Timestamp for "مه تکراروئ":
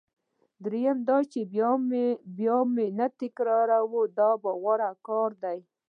2.97-4.05